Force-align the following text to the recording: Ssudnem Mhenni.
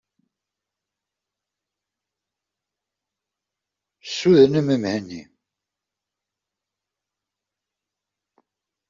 Ssudnem 4.07 4.67
Mhenni. 4.81 5.21